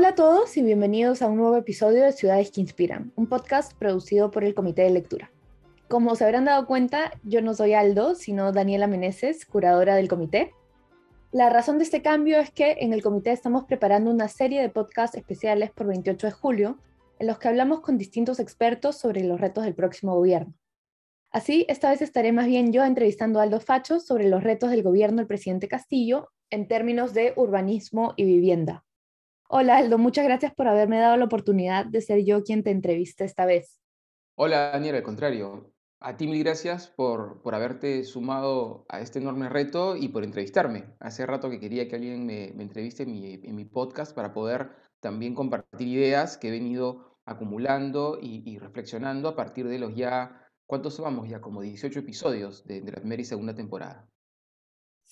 [0.00, 3.74] Hola a todos y bienvenidos a un nuevo episodio de Ciudades que Inspiran, un podcast
[3.74, 5.30] producido por el Comité de Lectura.
[5.90, 10.54] Como se habrán dado cuenta, yo no soy Aldo, sino Daniela Meneses, curadora del comité.
[11.32, 14.70] La razón de este cambio es que en el comité estamos preparando una serie de
[14.70, 16.78] podcasts especiales por 28 de julio,
[17.18, 20.54] en los que hablamos con distintos expertos sobre los retos del próximo gobierno.
[21.30, 24.82] Así, esta vez estaré más bien yo entrevistando a Aldo Facho sobre los retos del
[24.82, 28.82] gobierno del presidente Castillo en términos de urbanismo y vivienda.
[29.52, 33.24] Hola Aldo, muchas gracias por haberme dado la oportunidad de ser yo quien te entreviste
[33.24, 33.80] esta vez.
[34.36, 35.72] Hola Daniel, al contrario.
[35.98, 40.94] A ti mil gracias por, por haberte sumado a este enorme reto y por entrevistarme.
[41.00, 45.88] Hace rato que quería que alguien me, entreviste en mi, podcast para poder también compartir
[45.88, 51.28] ideas que he venido acumulando y, y, reflexionando a partir de los ya, ¿cuántos vamos
[51.28, 51.40] ya?
[51.40, 54.08] Como 18 episodios de, de la primera y segunda temporada.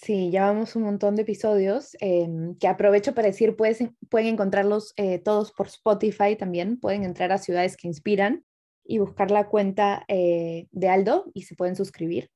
[0.00, 5.18] Sí, ya vamos un montón de episodios em, que aprovecho para decir, pueden encontrarlos eh,
[5.18, 8.44] todos por Spotify también, pueden entrar a Ciudades que Inspiran
[8.84, 12.30] y buscar la cuenta eh, de Aldo y se pueden suscribir.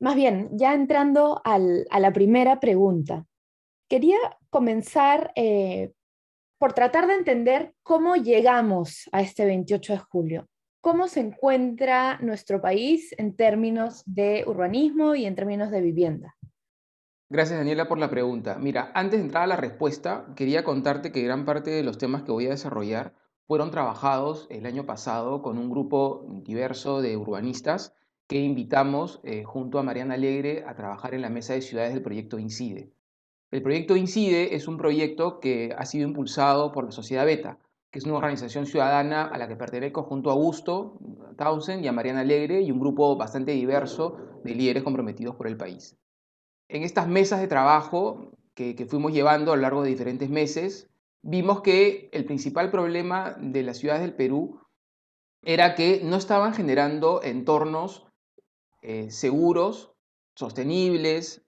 [0.00, 3.26] Más bien, ya entrando al, a la primera pregunta,
[3.90, 4.16] quería
[4.48, 5.92] comenzar eh,
[6.58, 10.48] por tratar de entender cómo llegamos a este 28 de julio.
[10.80, 16.34] ¿Cómo se encuentra nuestro país en términos de urbanismo y en términos de vivienda?
[17.32, 18.58] Gracias Daniela por la pregunta.
[18.60, 22.24] Mira, antes de entrar a la respuesta, quería contarte que gran parte de los temas
[22.24, 23.14] que voy a desarrollar
[23.46, 27.94] fueron trabajados el año pasado con un grupo diverso de urbanistas
[28.26, 32.02] que invitamos eh, junto a Mariana Alegre a trabajar en la mesa de ciudades del
[32.02, 32.92] proyecto INCIDE.
[33.50, 37.58] El proyecto INCIDE es un proyecto que ha sido impulsado por la Sociedad Beta,
[37.90, 40.98] que es una organización ciudadana a la que pertenezco junto a Augusto
[41.38, 45.56] Townsend y a Mariana Alegre y un grupo bastante diverso de líderes comprometidos por el
[45.56, 45.96] país
[46.72, 50.88] en estas mesas de trabajo que, fuimos llevando a lo largo de diferentes meses,
[51.20, 54.58] vimos que el principal problema de las ciudades del Perú
[55.42, 58.06] era que no estaban generando entornos
[58.80, 59.92] eh, seguros,
[60.34, 61.44] sostenibles,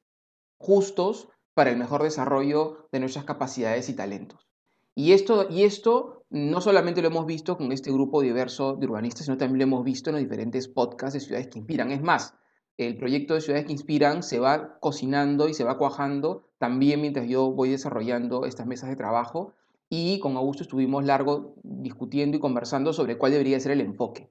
[0.59, 4.47] justos para el mejor desarrollo de nuestras capacidades y talentos.
[4.95, 9.25] Y esto, y esto no solamente lo hemos visto con este grupo diverso de urbanistas,
[9.25, 11.91] sino también lo hemos visto en los diferentes podcasts de ciudades que inspiran.
[11.93, 12.34] Es más,
[12.77, 17.29] el proyecto de Ciudades que Inspiran se va cocinando y se va cuajando también mientras
[17.29, 19.53] yo voy desarrollando estas mesas de trabajo
[19.91, 24.29] y con Augusto estuvimos largo discutiendo y conversando sobre cuál debería ser el enfoque.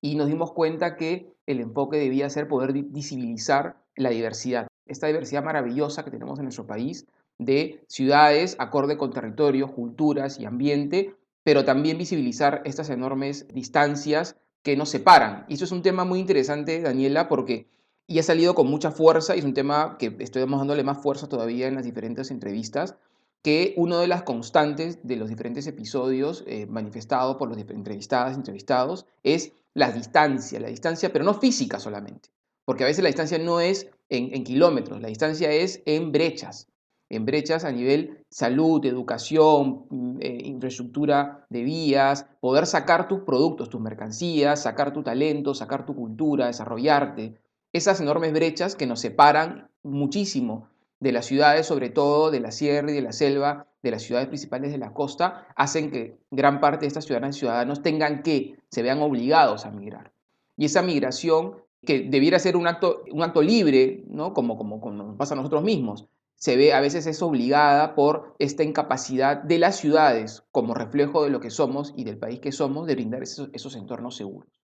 [0.00, 5.44] Y nos dimos cuenta que el enfoque debía ser poder visibilizar la diversidad, esta diversidad
[5.44, 7.06] maravillosa que tenemos en nuestro país
[7.38, 14.76] de ciudades acorde con territorios, culturas y ambiente, pero también visibilizar estas enormes distancias que
[14.76, 15.44] nos separan.
[15.48, 17.66] Y eso es un tema muy interesante, Daniela, porque
[18.06, 21.28] y ha salido con mucha fuerza y es un tema que estoy dándole más fuerza
[21.28, 22.96] todavía en las diferentes entrevistas,
[23.42, 29.06] que una de las constantes de los diferentes episodios eh, manifestados por los entrevistadas, entrevistados,
[29.22, 32.30] es la distancia, la distancia, pero no física solamente,
[32.64, 36.68] porque a veces la distancia no es en, kilómetros, la distancia es en brechas,
[37.08, 43.70] en brechas a nivel salud, educación, mm, eh, infraestructura de vías, poder sacar tus productos,
[43.70, 47.34] tus mercancías, sacar tu talento, sacar tu cultura, desarrollarte,
[47.72, 50.68] esas enormes brechas que nos separan muchísimo
[51.00, 54.28] de las ciudades, sobre todo de la sierra y de la selva, de las ciudades
[54.28, 58.56] principales de la costa, hacen que gran parte de estas ciudadanas y ciudadanos tengan que,
[58.68, 60.12] se vean obligados a migrar.
[60.56, 64.32] Y esa migración, que debiera ser un acto, un acto libre, ¿no?
[64.32, 66.06] como, como, como pasa a nosotros mismos,
[66.36, 71.30] se ve a veces es obligada por esta incapacidad de las ciudades, como reflejo de
[71.30, 74.60] lo que somos y del país que somos, de brindar esos, esos entornos seguros.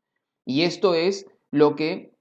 [0.45, 2.12] Y esto es lo que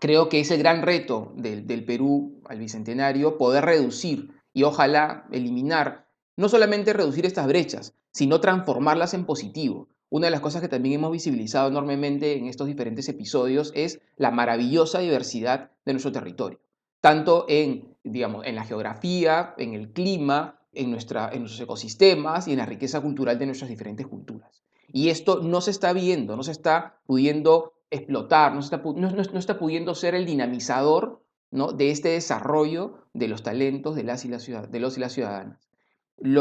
[0.00, 6.08] creo que es el gran reto del, Perú al Bicentenario, poder reducir y ojalá eliminar,
[6.36, 9.88] no solamente reducir estas brechas, sino transformarlas en positivo.
[10.08, 14.32] Una de las cosas que también hemos visibilizado enormemente en estos diferentes episodios es la
[14.32, 16.60] maravillosa diversidad de nuestro territorio,
[17.00, 22.52] tanto en, digamos, en la geografía, en el clima, en, nuestra, en nuestros ecosistemas y
[22.52, 24.64] en la riqueza cultural de nuestras diferentes culturas.
[24.88, 29.58] Y esto no se está viendo, no se está pudiendo explotar, no está, no, está
[29.58, 31.72] pudiendo ser el dinamizador ¿no?
[31.72, 35.68] de este desarrollo de los talentos de, las y, las de los y las ciudadanas.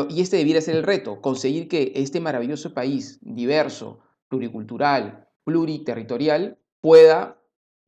[0.09, 7.39] Y este debiera ser el reto, conseguir que este maravilloso país diverso, pluricultural, pluriterritorial, pueda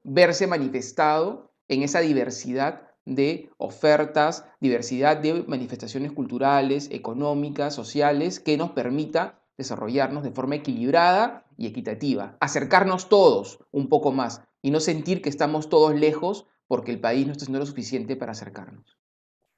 [0.04, 8.72] verse manifestado en esa diversidad de ofertas, diversidad de manifestaciones culturales, económicas, sociales, que nos
[8.72, 15.22] permita desarrollarnos de forma equilibrada y equitativa, acercarnos todos un poco más y no sentir
[15.22, 18.98] que estamos todos lejos porque el país no está haciendo lo suficiente para acercarnos.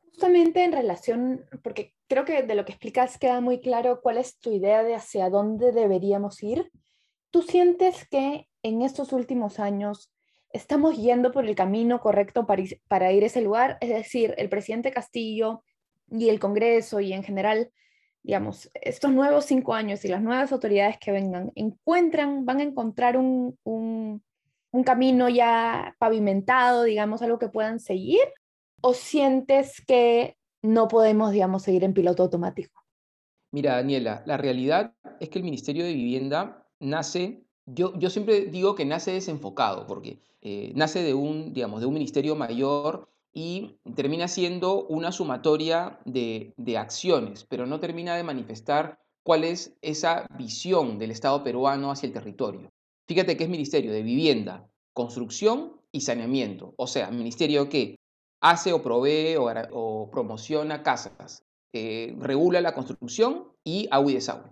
[0.10, 4.40] Justamente en relación, porque creo que de lo que explicas queda muy claro cuál es
[4.40, 6.72] tu idea de hacia dónde deberíamos ir.
[7.32, 10.12] ¿Tú sientes que en estos últimos años
[10.52, 13.78] estamos yendo por el camino correcto para ir, a ese lugar?
[13.82, 15.64] Es decir, el presidente Castillo
[16.10, 17.72] y el Congreso y en general,
[18.24, 23.18] digamos, estos nuevos cinco años y las nuevas autoridades que vengan, encuentran, van a encontrar
[23.18, 24.24] un, un,
[24.86, 28.22] camino ya pavimentado, digamos, algo que puedan seguir?
[28.82, 32.82] ¿O sientes que no podemos, digamos, seguir en piloto automático?
[33.52, 38.74] Mira, Daniela, la realidad es que el Ministerio de Vivienda nace, yo, yo siempre digo
[38.74, 44.28] que nace desenfocado, porque eh, nace de un, digamos, de un ministerio mayor y termina
[44.28, 51.00] siendo una sumatoria de, de acciones, pero no termina de manifestar cuál es esa visión
[51.00, 52.72] del Estado peruano hacia el territorio.
[53.08, 57.96] Fíjate que es Ministerio de Vivienda, Construcción y Saneamiento, o sea, ministerio que
[58.42, 61.44] hace o provee o, promociona casas,
[61.74, 64.52] eh, regula la construcción y agua y desagüe.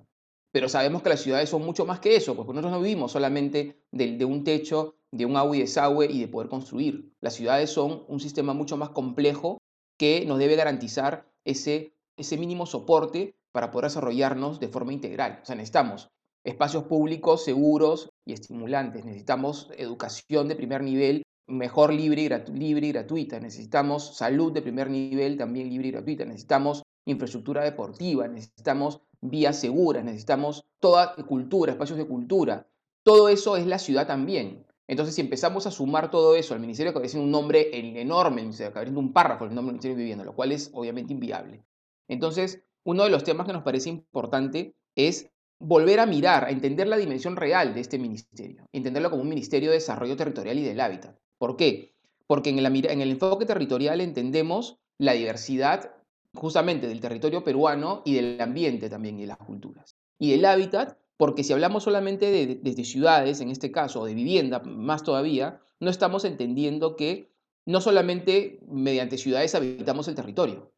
[0.51, 3.83] Pero sabemos que las ciudades son mucho más que eso, porque nosotros no vivimos solamente
[3.91, 7.13] de, un techo, de un agua y desagüe y de poder construir.
[7.21, 9.57] Las ciudades son un sistema mucho más complejo
[9.97, 15.39] que nos debe garantizar ese, ese mínimo soporte para poder desarrollarnos de forma integral.
[15.43, 16.09] O sea, necesitamos
[16.43, 23.39] espacios públicos seguros y estimulantes, necesitamos educación de primer nivel mejor libre libre y gratuita,
[23.39, 30.03] necesitamos salud de primer nivel también libre y gratuita, necesitamos infraestructura deportiva, necesitamos vías seguras,
[30.03, 32.67] necesitamos toda cultura, espacios de cultura.
[33.03, 34.65] Todo eso es la ciudad también.
[34.91, 37.69] Entonces, si empezamos a sumar todo eso al ministerio, que un nombre
[38.01, 41.63] enorme, abriendo un párrafo el nombre del Ministerio de Vivienda, lo cual es obviamente inviable.
[42.09, 46.89] Entonces, uno de los temas que nos parece importante es volver a mirar, a entender
[46.89, 50.81] la dimensión real de este ministerio, entenderlo como un ministerio de desarrollo territorial y del
[50.81, 51.17] hábitat.
[51.37, 51.93] ¿Por qué?
[52.27, 55.95] Porque en el, en el enfoque territorial entendemos la diversidad
[56.33, 59.95] justamente del territorio peruano y del ambiente también y de las culturas.
[60.19, 64.15] Y del hábitat, porque si hablamos solamente de, de, ciudades, en este caso, o de
[64.15, 67.31] vivienda, más todavía, no estamos entendiendo que
[67.63, 70.71] no solamente mediante ciudades habitamos el territorio.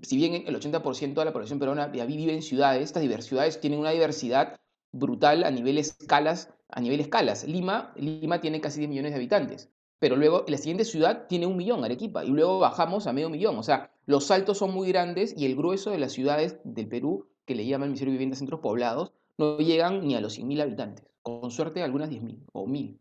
[0.00, 3.78] Si bien el 80% de la población peruana ya vive en ciudades, estas ciudades tienen
[3.78, 4.58] una diversidad
[4.90, 7.46] brutal a nivel escalas, a nivel escalas.
[7.46, 9.68] Lima, Lima tiene casi 10 millones de habitantes,
[9.98, 13.58] pero luego la siguiente ciudad tiene un millón, Arequipa, y luego bajamos a medio millón.
[13.58, 17.28] O sea, los saltos son muy grandes y el grueso de las ciudades del Perú,
[17.44, 21.06] que le llaman Ministerio de Vivienda Centros Poblados, no llegan ni a los 100.000 habitantes.
[21.22, 22.98] Con suerte, algunas 10.000 o 1.000.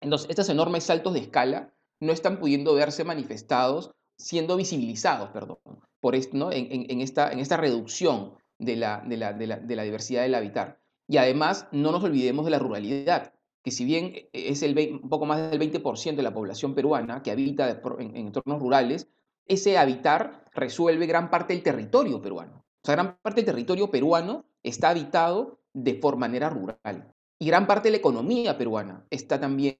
[0.00, 5.58] Entonces, estos enormes saltos de escala no están pudiendo verse manifestados, siendo visibilizados, perdón,
[6.00, 6.52] por esto, ¿no?
[6.52, 10.80] en, esta, en esta reducción de la, de la, de la, diversidad del habitar.
[11.08, 13.32] Y además, no nos olvidemos de la ruralidad
[13.62, 17.22] que si bien e, es el un poco más del 20% de la población peruana
[17.22, 19.08] que habita en, entornos rurales,
[19.46, 22.65] ese habitar resuelve gran parte del territorio peruano.
[22.86, 27.12] Sea, gran parte del territorio peruano está habitado de forma manera rural.
[27.38, 29.76] Y gran parte de la economía peruana está también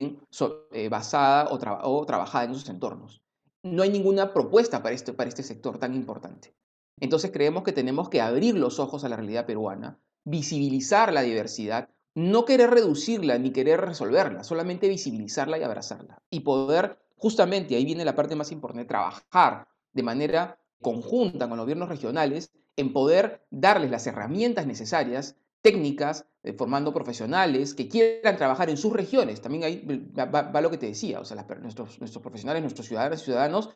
[0.72, 1.58] eh, basada o,
[1.88, 3.22] o, trabajada en esos entornos.
[3.62, 6.54] No hay ninguna propuesta para este, para este sector tan importante.
[6.98, 11.88] Entonces creemos que tenemos que abrir los ojos a la realidad peruana, visibilizar la diversidad
[12.16, 16.22] no querer reducirla ni querer resolverla, solamente visibilizarla y abrazarla.
[16.30, 21.66] Y poder, justamente, ahí viene la parte más importante, trabajar de manera conjunta con los
[21.66, 28.70] gobiernos regionales en poder darles las herramientas necesarias, técnicas, eh, formando profesionales que quieran trabajar
[28.70, 29.40] en sus regiones.
[29.40, 33.70] También ahí va, lo que te decía, o sea, nuestros, profesionales, nuestros ciudadanos ciudadanos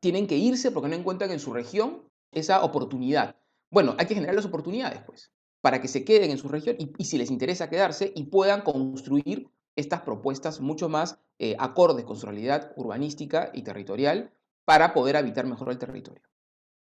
[0.00, 2.02] tienen que irse porque no encuentran en su región
[2.32, 3.36] esa oportunidad.
[3.70, 7.04] Bueno, hay que generar las oportunidades, pues para que se queden en su región y,
[7.04, 12.26] si les interesa quedarse y puedan construir estas propuestas mucho más eh, acordes con su
[12.26, 14.32] realidad urbanística y territorial
[14.64, 16.22] para poder habitar mejor el territorio.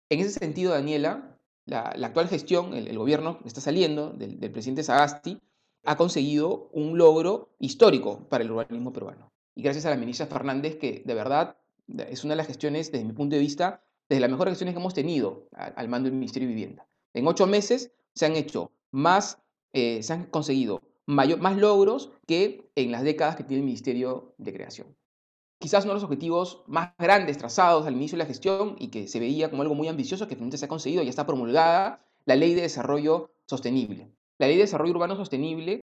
[0.09, 1.36] En ese sentido, Daniela,
[1.67, 5.41] la, actual gestión, el, gobierno que está saliendo del, presidente Sagasti,
[5.85, 9.33] ha conseguido un logro histórico para el urbanismo peruano.
[9.55, 11.57] Y gracias a la ministra Fernández, que de verdad
[12.09, 14.81] es una de las gestiones, desde mi punto de vista, desde las mejores gestiones que
[14.81, 16.87] hemos tenido al mando del Ministerio de Vivienda.
[17.15, 19.39] En ocho meses se han hecho más,
[19.73, 24.53] eh, se han conseguido más logros que en las décadas que tiene el Ministerio de
[24.53, 24.97] Creación.
[25.59, 29.09] Quizás uno de los objetivos más grandes trazados al inicio de la gestión y que
[29.09, 32.37] se veía como algo muy ambicioso, que finalmente se ha conseguido, ya está promulgada, la
[32.37, 34.11] Ley de Desarrollo Sostenible.
[34.39, 35.81] La Ley de Desarrollo Urbano Sostenible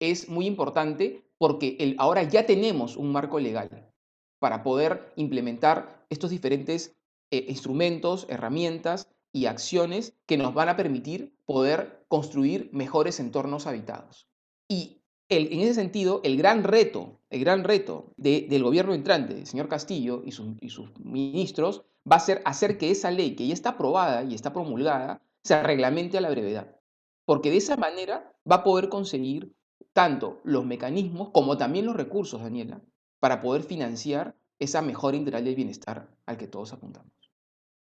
[0.00, 3.92] es muy importante porque ahora ya tenemos un marco legal
[4.40, 6.96] para poder implementar estos diferentes
[7.30, 14.26] eh, instrumentos, herramientas y acciones que nos van a permitir poder construir mejores entornos habitados.
[14.68, 15.01] Y
[15.36, 20.22] en ese sentido, el gran reto, el gran reto del gobierno entrante, del señor Castillo
[20.24, 20.28] y,
[20.60, 24.34] y sus ministros, va a ser hacer que esa ley que ya está aprobada y
[24.34, 26.76] está promulgada se reglamente a la brevedad.
[27.24, 29.52] Porque de esa manera va a poder conseguir
[29.92, 32.80] tanto los mecanismos como también los recursos, Daniela,
[33.20, 37.12] para poder financiar esa mejora integral del bienestar al que todos apuntamos.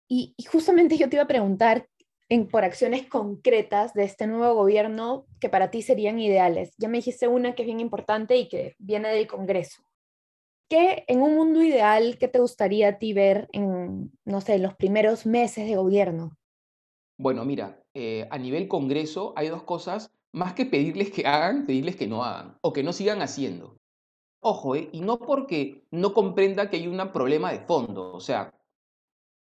[0.09, 1.89] Y, justamente yo te iba a preguntar
[2.51, 6.73] por acciones concretas de este nuevo gobierno que para ti serían ideales.
[6.79, 9.83] Ya me dijiste una que es bien importante y que viene del Congreso.
[10.69, 14.75] ¿Qué en un mundo ideal, qué te gustaría a ti ver en, no sé, los
[14.75, 16.37] primeros meses de gobierno?
[17.19, 21.95] Bueno, mira, eh, a nivel Congreso hay dos cosas, más que pedirles que hagan, pedirles
[21.95, 23.79] que no hagan o que no sigan haciendo.
[24.41, 28.53] Ojo, eh, y no porque no comprenda que hay un problema de fondo, o sea,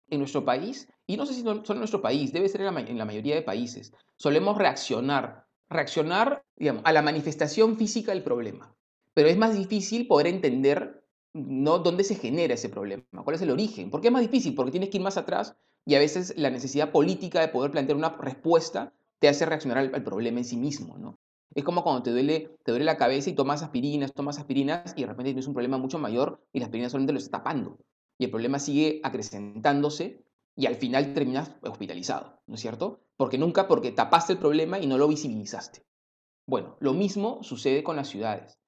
[0.10, 3.06] en nuestro país, y no sé si solo en nuestro país, debe ser en la,
[3.06, 8.76] mayoría de países, solemos reaccionar, reaccionar digamos, a la manifestación física del problema.
[9.14, 11.80] Pero es más difícil poder entender ¿no?
[11.80, 13.90] dónde se genera ese problema, cuál es el origen.
[13.90, 14.56] ¿Por qué es más difícil?
[14.56, 17.98] Porque tienes que ir más atrás y a veces la necesidad política de poder plantear
[17.98, 20.98] una respuesta te hace reaccionar al, problema en sí mismo.
[20.98, 21.20] ¿no?
[21.54, 25.02] Es como cuando te duele, te duele la cabeza y tomas aspirinas, tomas aspirinas y
[25.02, 27.78] de repente tienes un problema mucho mayor y la aspirina solamente lo está tapando.
[28.18, 30.24] Y el problema sigue acrecentándose
[30.56, 33.02] y al final terminas hospitalizado, ¿no es cierto?
[33.18, 35.86] Porque nunca, porque tapaste el problema y no lo visibilizaste.
[36.48, 38.60] Bueno, lo mismo sucede con las ciudades.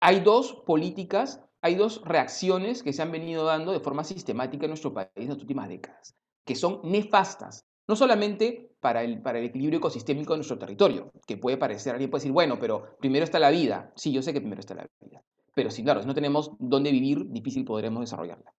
[0.00, 4.70] Hay dos políticas hay dos reacciones que se han venido dando de forma sistemática en
[4.70, 9.46] nuestro país en las últimas décadas, que son nefastas, no solamente para el, para el
[9.46, 13.40] equilibrio ecosistémico de nuestro territorio, que puede parecer, alguien puede decir, bueno, pero primero está
[13.40, 13.92] la vida.
[13.96, 15.24] Sí, yo sé que primero está la vida.
[15.54, 18.52] Pero sí, claro, si no tenemos dónde vivir, difícil podremos desarrollarla.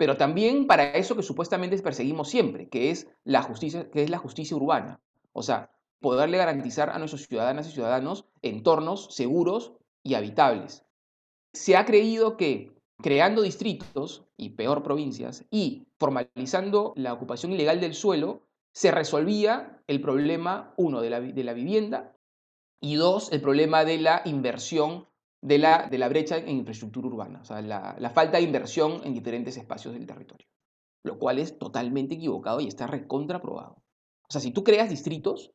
[0.00, 4.16] Pero también para eso que supuestamente perseguimos siempre, que es la justicia, que es la
[4.16, 4.98] justicia urbana.
[5.34, 10.86] O sea, poderle garantizar a nuestros ciudadanas y ciudadanos entornos seguros y habitables,
[11.52, 17.92] se ha creído que creando distritos, y peor provincias, y formalizando la ocupación ilegal del
[17.92, 18.40] suelo,
[18.72, 22.16] se resolvía el problema, uno, de la, de la vivienda,
[22.80, 25.09] y dos, el problema de la inversión
[25.42, 29.00] de la, de la brecha en infraestructura urbana, o sea, la, la falta de inversión
[29.04, 30.46] en diferentes espacios del territorio,
[31.02, 33.82] lo cual es totalmente equivocado y está recontraprobado.
[34.28, 35.52] O sea, si tú creas distritos,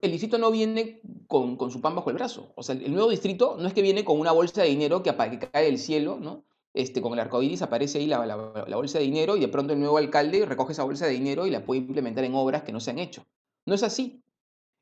[0.00, 2.52] el distrito no viene con, su pan bajo el brazo.
[2.56, 5.14] O sea, el nuevo distrito no es que viene con una bolsa de dinero que,
[5.14, 6.44] cae del cielo, ¿no?
[6.74, 9.72] Este, con el arco iris aparece ahí la, la, bolsa de dinero y de pronto
[9.72, 12.72] el nuevo alcalde recoge esa bolsa de dinero y la puede implementar en obras que
[12.72, 13.26] no se han hecho.
[13.66, 14.22] No es así.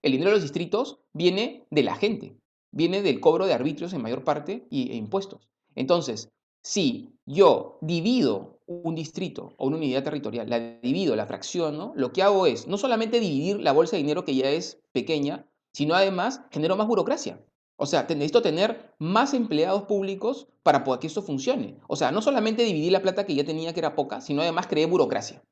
[0.02, 2.36] El dinero de los distritos viene de la gente,
[2.76, 5.48] viene del cobro de arbitrios en mayor parte y, e impuestos.
[5.74, 6.28] Entonces,
[6.62, 12.22] si yo divido un distrito o una unidad territorial, la divido, la fracciono, lo que
[12.22, 16.42] hago es no solamente dividir la bolsa de dinero que ya es pequeña, sino además
[16.50, 17.40] genero más burocracia.
[17.76, 21.78] O sea, necesito tener más empleados públicos para que esto funcione.
[21.88, 24.66] O sea, no solamente dividir la plata que ya tenía que era poca, sino además
[24.66, 25.42] creé burocracia.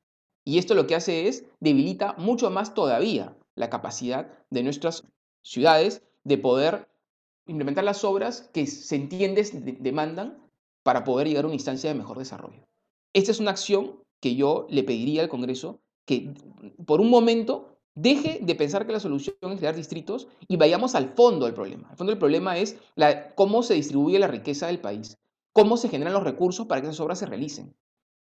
[0.43, 5.03] Y esto lo que hace es debilita mucho más todavía la capacidad de nuestras
[5.41, 6.87] ciudades de poder
[7.47, 9.45] implementar las obras que se entienden
[9.79, 10.37] demandan
[10.83, 12.67] para poder llegar a una instancia de mejor desarrollo.
[13.13, 16.33] Esta es una acción que yo le pediría al Congreso que
[16.85, 21.13] por un momento deje de pensar que la solución es crear distritos y vayamos al
[21.13, 21.89] fondo del problema.
[21.91, 22.77] El fondo del problema es
[23.35, 25.17] cómo se distribuye la riqueza del país,
[25.53, 27.73] cómo se generan los recursos para que esas obras se realicen.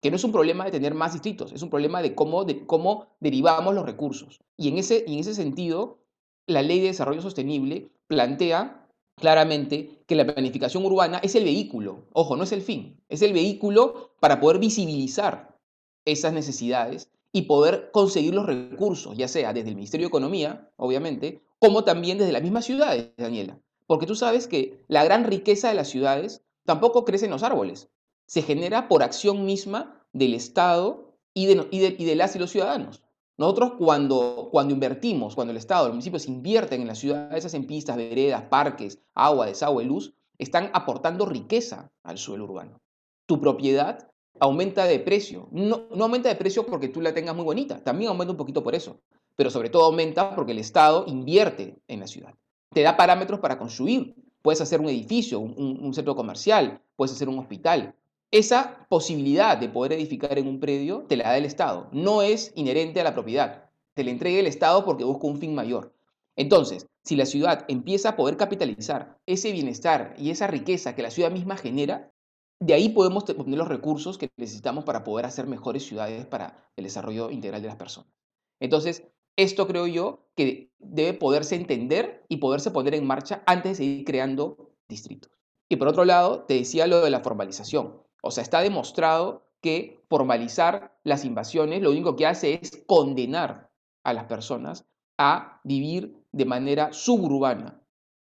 [0.02, 3.06] Que no es un problema de tener más distritos, es un problema de cómo, cómo
[3.20, 4.40] derivamos los recursos.
[4.56, 5.98] Y en ese, en ese sentido,
[6.46, 12.36] la Ley de Desarrollo Sostenible plantea claramente que la planificación urbana es el vehículo, ojo,
[12.36, 15.56] no es el fin, es el vehículo para poder visibilizar
[16.04, 21.42] esas necesidades y poder conseguir los recursos, ya sea desde el Ministerio de Economía, obviamente,
[21.58, 23.60] como también desde las mismas ciudades, Daniela.
[23.86, 27.90] Porque tú sabes que la gran riqueza de las ciudades tampoco crece en los árboles,
[28.26, 32.38] se genera por acción misma del Estado y de, y de, y de las y
[32.38, 33.02] los ciudadanos.
[33.40, 37.96] Nosotros cuando, cuando invertimos, cuando el Estado, los municipios invierten en las ciudades, hacen pistas,
[37.96, 42.82] veredas, parques, agua, desagüe, luz, están aportando riqueza al suelo urbano.
[43.24, 45.48] Tu propiedad aumenta de precio.
[45.52, 48.62] No, no aumenta de precio porque tú la tengas muy bonita, también aumenta un poquito
[48.62, 49.00] por eso,
[49.36, 52.34] pero sobre todo aumenta porque el Estado invierte en la ciudad.
[52.74, 54.16] Te da parámetros para construir.
[54.42, 57.94] Puedes hacer un edificio, un centro comercial, puedes hacer un hospital,
[58.30, 62.52] esa posibilidad de poder edificar en un predio te la da el Estado, no es
[62.54, 63.70] inherente a la propiedad.
[63.94, 65.94] Te la entrega el Estado porque busca un fin mayor.
[66.36, 71.10] Entonces, si la ciudad empieza a poder capitalizar ese bienestar y esa riqueza que la
[71.10, 72.12] ciudad misma genera,
[72.60, 76.84] de ahí podemos obtener los recursos que necesitamos para poder hacer mejores ciudades para el
[76.84, 78.12] desarrollo integral de las personas.
[78.60, 79.02] Entonces,
[79.36, 84.04] esto creo yo que debe poderse entender y poderse poner en marcha antes de seguir
[84.04, 85.32] creando distritos.
[85.68, 88.02] Y por otro lado, te decía lo de la formalización.
[88.22, 93.70] O sea, está demostrado que formalizar las invasiones lo único que hace es condenar
[94.04, 94.86] a las personas
[95.18, 97.82] a vivir de manera suburbana,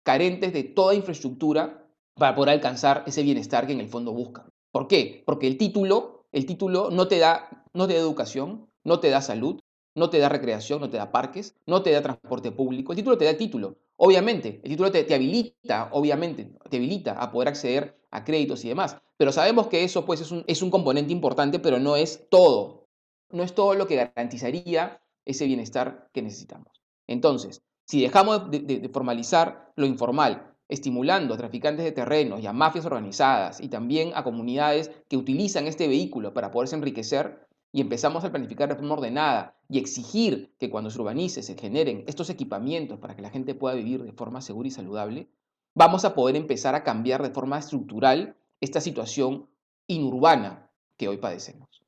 [0.03, 4.45] carentes de toda infraestructura para poder alcanzar ese bienestar que en el fondo buscan.
[4.71, 5.23] ¿Por qué?
[5.25, 9.21] Porque el título, el título no te da, no te da educación, no te da
[9.21, 9.59] salud,
[9.95, 12.91] no te da recreación, no te da parques, no te da transporte público.
[12.91, 13.77] El título te da título.
[13.97, 18.97] Obviamente, el título te, habilita, obviamente, te habilita a poder acceder a créditos y demás.
[19.17, 22.88] Pero sabemos que eso pues, es, un, es un componente importante, pero no es todo.
[23.29, 26.81] No es todo lo que garantizaría ese bienestar que necesitamos.
[27.07, 32.86] Entonces, si dejamos de, formalizar lo informal, estimulando a traficantes de terrenos y a mafias
[32.86, 37.45] organizadas y también a comunidades que utilizan este vehículo para poderse enriquecer,
[37.75, 42.05] y empezamos a planificar de forma ordenada y exigir que cuando se urbanice se generen
[42.07, 45.27] estos equipamientos para que la gente pueda vivir de forma segura y saludable,
[45.74, 49.50] vamos a poder empezar a cambiar de forma estructural esta situación
[49.88, 51.83] inurbana que hoy padecemos.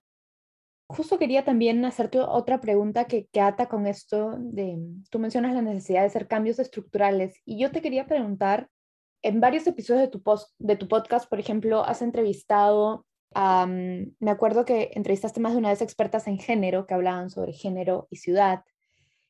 [0.90, 4.78] Justo quería también hacerte otra pregunta que, que, ata con esto de,
[5.10, 8.70] tú mencionas la necesidad de hacer cambios estructurales y yo te quería preguntar,
[9.22, 13.06] en varios episodios de tu, post, de tu podcast, por ejemplo, has entrevistado,
[13.36, 18.08] me acuerdo que entrevistaste más de una vez expertas en género que hablaban sobre género
[18.10, 18.64] y ciudad.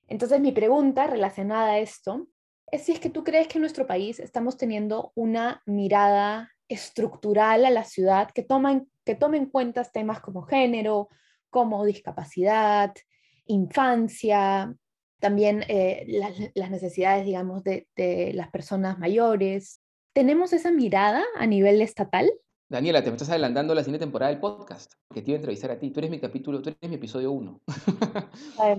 [0.07, 2.27] Entonces mi pregunta relacionada a esto
[2.71, 7.65] es si es que tú crees que en nuestro país estamos teniendo una mirada estructural
[7.65, 11.09] a la ciudad que toma, que tome en cuenta temas como género,
[11.49, 12.93] como discapacidad,
[13.45, 14.75] infancia,
[15.19, 16.05] también eh,
[16.53, 17.87] las, necesidades, digamos, de,
[18.33, 19.81] las personas mayores.
[20.13, 22.31] ¿Tenemos esa mirada a nivel estatal?
[22.69, 25.71] Daniela, te me estás adelantando la siguiente temporada del podcast, que te iba a entrevistar
[25.71, 25.89] a ti.
[25.89, 27.61] Tú eres mi capítulo, tú eres mi episodio 1.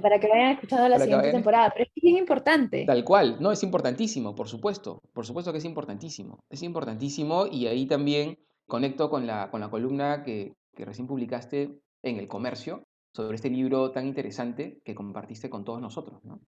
[0.03, 2.85] para que vayan escuchando la siguiente temporada, pero es bien importante.
[2.85, 6.39] Tal cual, no, es importantísimo, por supuesto, por supuesto que es importantísimo.
[6.51, 11.81] Es importantísimo y ahí también conecto con la, con la columna que, que recién publicaste
[12.03, 16.23] en el comercio sobre este libro tan interesante que compartiste con todos nosotros.
[16.25, 16.43] ¿no?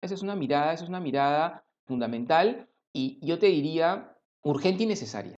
[0.00, 4.86] Esa es una mirada, esa es una mirada fundamental y yo te diría urgente y
[4.86, 5.38] necesaria.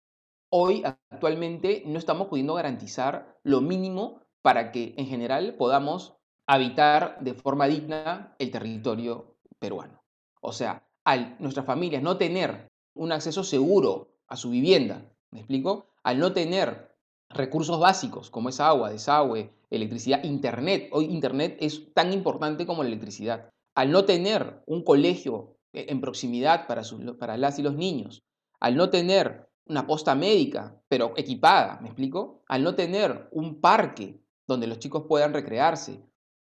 [0.51, 7.35] Hoy, actualmente, no estamos pudiendo garantizar lo mínimo para que en general podamos habitar de
[7.35, 10.03] forma digna el territorio peruano.
[10.41, 15.91] O sea, al nuestras familias no tener un acceso seguro a su vivienda, ¿me explico?
[16.03, 16.97] Al no tener
[17.29, 20.89] recursos básicos como es agua, desagüe, electricidad, internet.
[20.93, 23.51] Hoy internet es tan importante como la electricidad.
[23.75, 26.83] Al no tener un colegio eh, en proximidad para,
[27.19, 28.23] para las y los niños,
[28.61, 32.43] al no tener una posta médica, pero equipada, ¿me explico?
[32.49, 36.03] Al no tener un parque donde los chicos puedan recrearse,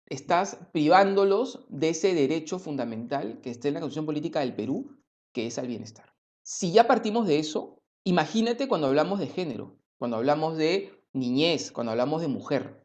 [0.05, 4.97] estás privándolos de ese derecho fundamental que está en la Constitución Política del Perú,
[5.33, 6.13] que es al bienestar.
[6.43, 11.91] Si ya partimos de eso, imagínate cuando hablamos de género cuando hablamos de niñez, cuando
[11.91, 12.81] hablamos de mujer.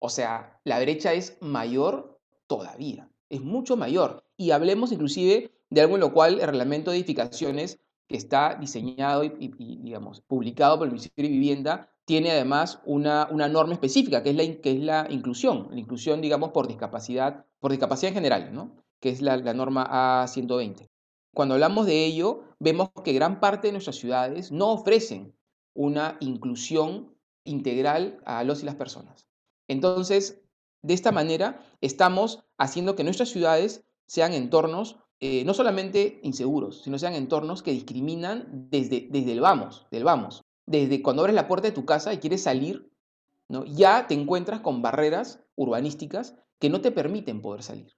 [0.00, 4.24] O sea, la brecha es mayor todavía, es mucho mayor.
[4.38, 7.78] Y hablemos inclusive de algo en lo cual el reglamento de edificaciones
[8.10, 13.46] que está diseñado y, digamos, publicado por el Ministerio de Vivienda tiene además una, una
[13.46, 17.70] norma específica, que es, la, que es la inclusión, la inclusión, digamos, por discapacidad, por
[17.70, 18.74] discapacidad en general, ¿no?
[18.98, 20.88] que es la, la norma A120.
[21.32, 25.32] Cuando hablamos de ello, vemos que gran parte de nuestras ciudades no ofrecen
[25.72, 29.28] una inclusión integral a los y las personas.
[29.68, 30.42] Entonces,
[30.82, 36.98] de esta manera, estamos haciendo que nuestras ciudades sean entornos eh, no solamente inseguros, sino
[36.98, 40.42] sean entornos que discriminan desde, desde el vamos, del vamos.
[40.66, 42.90] Desde cuando abres la puerta de tu casa y quieres salir,
[43.48, 43.64] ¿no?
[43.64, 47.96] ya te encuentras con barreras urbanísticas que no te permiten poder salir,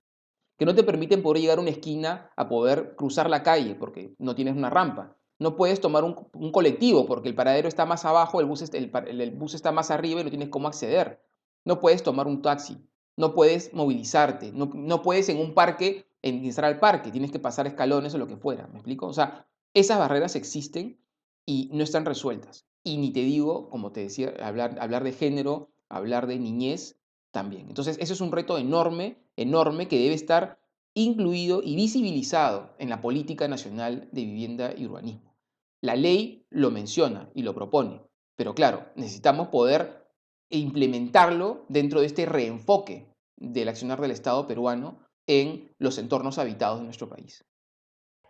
[0.58, 4.14] que no te permiten poder llegar a una esquina a poder cruzar la calle porque
[4.18, 8.40] no tienes una rampa, no puedes tomar un, colectivo porque el paradero está más abajo,
[8.40, 11.20] el bus, el, bus está más arriba y no tienes cómo acceder.
[11.64, 12.78] No puedes tomar un taxi,
[13.16, 18.14] no puedes movilizarte, no, puedes en un parque entrar al parque, tienes que pasar escalones
[18.14, 19.06] o lo que fuera, ¿me explico?
[19.06, 21.00] O sea, esas barreras existen
[21.46, 22.66] y no están resueltas.
[22.84, 27.00] Y ni te digo, como te decía, hablar, hablar de género, hablar de niñez
[27.32, 27.68] también.
[27.68, 30.58] Entonces, eso es un reto enorme, enorme que debe estar
[30.94, 35.34] incluido y visibilizado en la política nacional de vivienda y urbanismo.
[35.80, 38.02] La ley lo menciona y lo propone,
[38.36, 40.06] pero claro, necesitamos poder
[40.50, 46.84] implementarlo dentro de este reenfoque del accionar del Estado peruano en los entornos habitados de
[46.84, 47.44] nuestro país.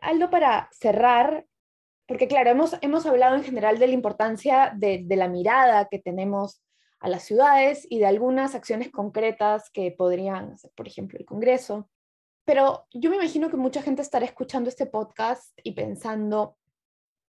[0.00, 1.46] Aldo, para cerrar,
[2.06, 5.98] porque claro, hemos, hemos hablado en general de la importancia de, de la mirada que
[5.98, 6.62] tenemos
[7.00, 11.88] a las ciudades y de algunas acciones concretas que podrían hacer, por ejemplo, el Congreso.
[12.44, 16.56] Pero yo me imagino que mucha gente estará escuchando este podcast y pensando,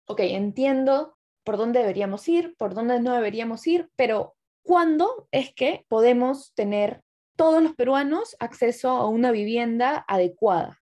[0.06, 5.84] ok, entiendo por dónde deberíamos ir, por dónde no deberíamos ir, pero ¿cuándo es que
[5.88, 7.02] podemos tener
[7.40, 10.78] todos los peruanos acceso a una vivienda adecuada?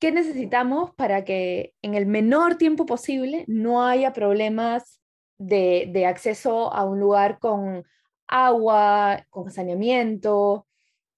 [0.00, 5.00] ¿Qué necesitamos para que en el menor tiempo posible no haya problemas
[5.38, 7.84] de, acceso a un lugar con
[8.26, 10.66] agua, con saneamiento,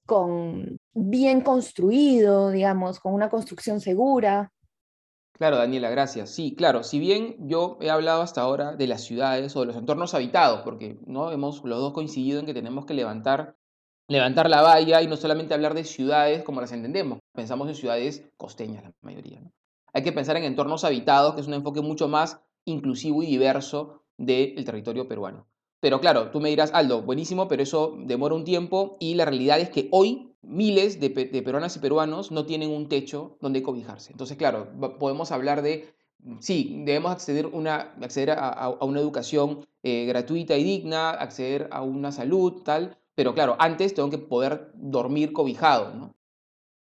[0.04, 4.52] con bien construido, digamos, con una construcción segura?
[5.32, 6.28] Claro, Daniela, gracias.
[6.28, 9.76] Sí, claro, si bien yo he hablado hasta ahora de las ciudades o de los
[9.76, 13.56] entornos habitados, porque no hemos los dos coincidido en que tenemos que levantar,
[14.08, 18.24] levantar la valla y no solamente hablar de ciudades como las entendemos, pensamos en ciudades
[18.36, 19.40] costeñas la mayoría.
[19.92, 24.02] Hay que pensar en entornos habitados, que es un enfoque mucho más inclusivo y diverso
[24.16, 25.46] del territorio peruano.
[25.80, 29.60] Pero claro, tú me dirás, Aldo, buenísimo, pero eso demora un tiempo y la realidad
[29.60, 34.12] es que hoy miles de, peruanas y peruanos no tienen un techo donde cobijarse.
[34.12, 35.94] Entonces, claro, podemos hablar de,
[36.40, 42.12] sí, debemos acceder, una, acceder a, una educación eh, gratuita y digna, acceder a una
[42.12, 45.94] salud, tal, pero claro, antes tengo que poder dormir cobijado.
[45.94, 46.14] ¿no?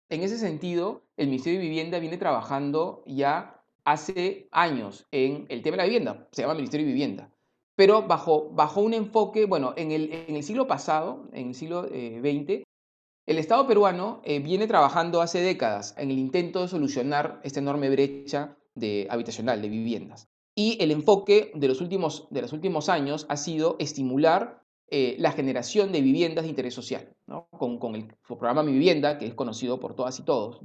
[0.08, 5.76] En ese sentido, el Ministerio de Vivienda viene trabajando ya hace años en el tema
[5.76, 7.34] de la vivienda, se llama Ministerio de Vivienda
[7.76, 11.82] pero bajo, bajo un enfoque, bueno, en el, en el siglo pasado, en el siglo
[11.84, 12.64] XX, eh,
[13.26, 17.90] el Estado peruano eh, viene trabajando hace décadas en el intento de solucionar esta enorme
[17.90, 20.28] brecha de, habitacional, de viviendas.
[20.54, 25.32] Y el enfoque de los últimos, de los últimos años ha sido estimular eh, la
[25.32, 27.14] generación de viviendas de interés social,
[27.50, 30.60] con, el programa Mi Vivienda, que es conocido por todas y todos.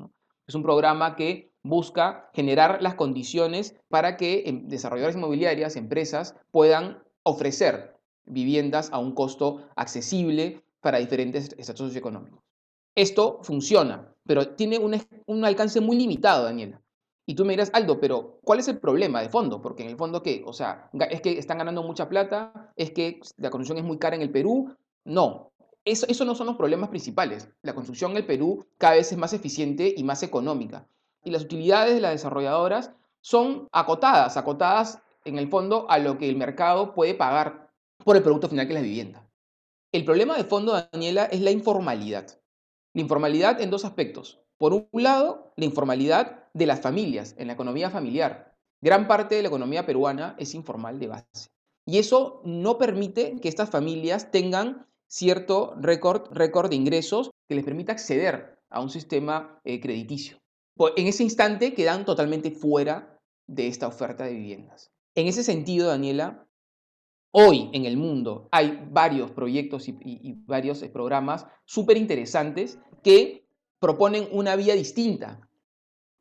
[0.48, 7.04] Es un programa que busca generar las condiciones para que em, desarrolladores inmobiliarias, empresas, puedan
[7.24, 12.42] ofrecer viviendas a un costo accesible para diferentes estatus socioeconómicos.
[12.96, 16.82] Esto funciona, pero tiene un, alcance muy limitado, Daniela.
[17.30, 19.62] Y tú me dirás, Aldo, pero ¿cuál es el problema de fondo?
[19.62, 20.42] Porque en el fondo, ¿qué?
[20.48, 22.72] O sea, ¿es que están ganando mucha plata?
[22.76, 24.76] ¿Es que la construcción es muy cara en el Perú?
[25.06, 25.52] No,
[25.86, 27.48] eso, eso no son los problemas principales.
[27.62, 30.88] La construcción en el Perú cada vez es más eficiente y más económica.
[31.24, 36.30] Y las utilidades de las desarrolladoras son acotadas, acotadas en el fondo a lo que
[36.30, 37.70] el mercado puede pagar
[38.04, 39.30] por el producto final que es la vivienda.
[39.92, 42.26] El problema de fondo, Daniela, es la informalidad.
[42.96, 44.42] La informalidad en dos aspectos.
[44.60, 48.56] Por un lado, la informalidad de las familias, en la economía familiar.
[48.82, 51.50] Gran parte de la economía peruana es informal de base.
[51.88, 57.64] Y eso no permite que estas familias tengan cierto récord, récord de ingresos que les
[57.64, 60.38] permita acceder a un sistema eh, crediticio.
[60.98, 63.18] En ese instante quedan totalmente fuera
[63.48, 64.92] de esta oferta de viviendas.
[65.16, 66.46] En ese sentido, Daniela,
[67.32, 73.39] Hoy en el mundo hay varios proyectos y, varios eh, programas súper interesantes que
[73.80, 75.48] proponen una vía distinta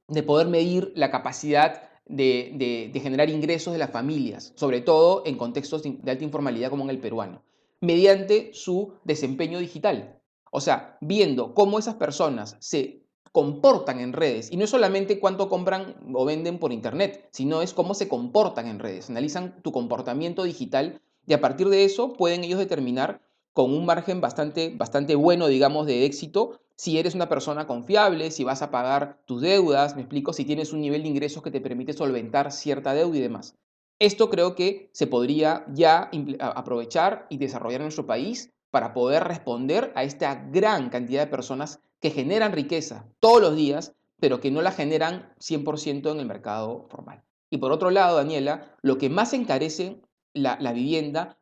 [0.09, 5.83] de poder medir la capacidad de, generar ingresos de las familias, sobre todo en contextos
[5.83, 7.43] de alta informalidad como en el peruano,
[7.81, 10.21] mediante su desempeño digital.
[10.51, 14.51] O sea, viendo cómo esas personas se comportan en redes.
[14.51, 18.67] Y no es solamente cuánto compran o venden por Internet, sino es cómo se comportan
[18.67, 19.11] en redes.
[19.11, 23.21] Analizan tu comportamiento digital y a partir de eso pueden ellos determinar
[23.59, 28.45] con un margen bastante, bastante bueno, digamos, de éxito, si eres una persona confiable, si
[28.45, 31.61] vas a pagar tus deudas, me explico, si tienes un nivel de ingresos que te
[31.61, 33.57] permite solventar cierta deuda y demás.
[33.99, 39.93] Esto creo que se podría ya aprovechar y desarrollar en nuestro país para poder responder
[39.97, 44.63] a esta gran cantidad de personas que generan riqueza todos los días, pero que no
[44.63, 47.25] la generan 100% en el mercado formal.
[47.51, 50.01] Y por otro lado, Daniela, lo que más encarece
[50.33, 51.38] la, vivienda,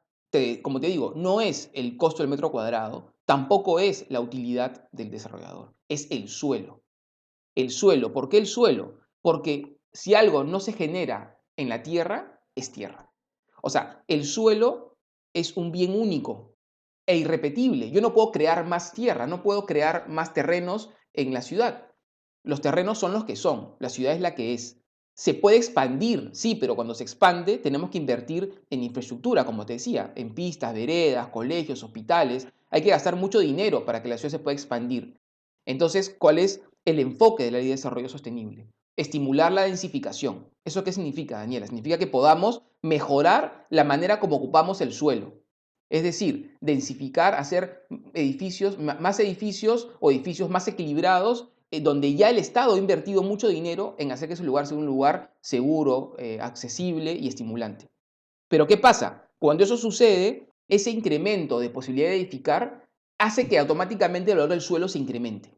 [0.63, 5.11] como te digo, no es el costo del metro cuadrado, tampoco es la utilidad del
[5.11, 6.83] desarrollador, es el suelo.
[7.55, 9.01] El suelo, ¿por qué el suelo?
[9.23, 13.11] Porque si algo no se genera en la tierra, es tierra.
[13.63, 14.99] O sea, el suelo
[15.33, 16.57] es un bien único,
[17.07, 17.91] e irrepetible.
[17.91, 21.93] Yo no puedo crear más tierra, no puedo crear más terrenos en la ciudad.
[22.43, 24.83] Los terrenos son los que son, la ciudad es la que es.
[25.17, 29.73] Se puede expandir, sí, pero cuando se expande tenemos que invertir en infraestructura, como te
[29.73, 32.49] decía, en pistas, veredas, colegios, hospitales.
[32.69, 35.17] Hay que gastar mucho dinero para que la ciudad se pueda expandir.
[35.65, 38.69] Entonces, ¿cuál es el enfoque de la ley de desarrollo sostenible?
[38.97, 40.51] Estimular la densificación.
[40.67, 41.67] ¿Eso qué significa, Daniela?
[41.67, 45.41] Significa que podamos mejorar la manera como ocupamos el suelo.
[45.89, 52.75] Es decir, densificar, hacer edificios, más edificios o edificios más equilibrados, donde ya el Estado
[52.75, 57.13] ha invertido mucho dinero en hacer que ese lugar sea un lugar seguro, eh, accesible
[57.13, 57.89] y estimulante.
[58.49, 59.29] Pero ¿qué pasa?
[59.39, 64.61] Cuando eso sucede, ese incremento de posibilidad de edificar hace que automáticamente el valor del
[64.61, 65.57] suelo se incremente.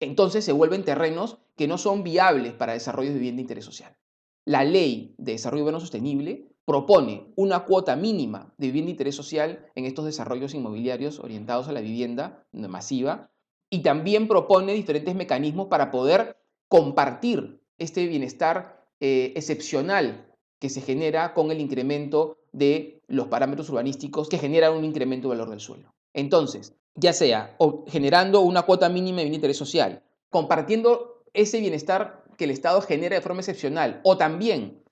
[0.00, 3.96] Entonces se vuelven terrenos que no son viables para desarrollo de vivienda de interés social.
[4.44, 9.66] la ley de desarrollo urbano sostenible propone una cuota mínima de vivienda de interés social
[9.74, 13.30] en estos desarrollos inmobiliarios orientados a la vivienda masiva
[13.70, 16.36] y también propone diferentes mecanismos para poder
[16.68, 20.26] compartir este bienestar eh, excepcional
[20.58, 25.38] que se genera con el incremento de los parámetros urbanísticos que generan un incremento del
[25.38, 25.94] valor del suelo.
[26.12, 32.44] Entonces, ya sea generando una cuota mínima de bien interés social, compartiendo ese bienestar que
[32.44, 34.82] el Estado genera de forma excepcional, o también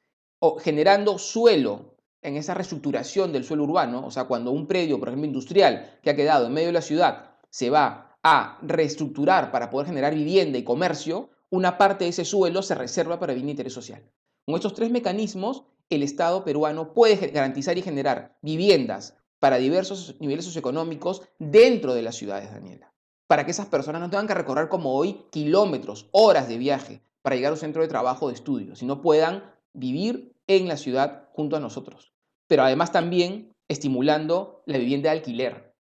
[0.61, 5.27] generando suelo en esa reestructuración del suelo urbano, o sea, cuando un predio, por ejemplo,
[5.27, 9.87] industrial que ha quedado en medio de la ciudad, se va a reestructurar para poder
[9.87, 14.03] generar vivienda y comercio, una parte de ese suelo se reserva para bien interés social.
[14.45, 20.45] Con estos tres mecanismos, el Estado peruano puede garantizar y generar viviendas para diversos niveles
[20.45, 22.93] socioeconómicos dentro de las ciudades, Daniela.
[23.29, 27.37] Para que esas personas no tengan que recorrer como hoy kilómetros, horas de viaje para
[27.37, 31.29] llegar a un centro de trabajo o de estudio, sino puedan vivir en la ciudad
[31.33, 32.13] junto a nosotros.
[32.49, 35.76] Pero además también estimulando la vivienda de alquiler,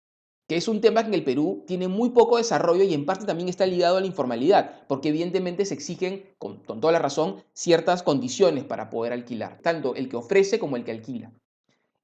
[0.53, 3.25] que es un tema que en el Perú tiene muy poco desarrollo y en parte
[3.25, 8.03] también está ligado a la informalidad, porque evidentemente se exigen, con, toda la razón, ciertas
[8.03, 11.33] condiciones para poder alquilar, tanto el que ofrece como el que alquila.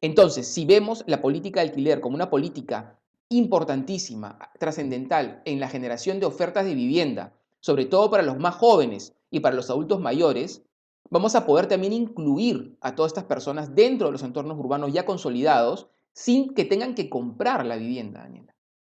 [0.01, 6.19] Entonces, si vemos la política de alquiler como una política importantísima, trascendental en la generación
[6.19, 10.63] de ofertas de vivienda, sobre todo para los más jóvenes y para los adultos mayores,
[11.11, 15.05] vamos a poder también incluir a todas estas personas dentro de los entornos urbanos ya
[15.05, 18.53] consolidados sin que tengan que comprar la vivienda, Daniela,